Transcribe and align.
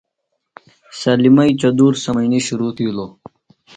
سلمئی 0.99 1.51
چدُور 1.61 1.93
سمئنی 2.03 2.39
شرو 2.45 2.69
تھِیلوۡ۔ 2.75 3.11